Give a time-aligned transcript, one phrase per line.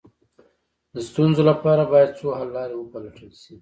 [0.93, 3.55] د ستونزو لپاره باید څو حل لارې وپلټل شي.